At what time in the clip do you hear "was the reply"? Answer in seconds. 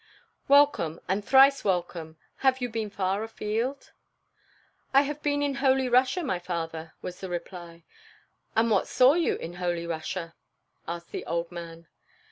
7.03-7.83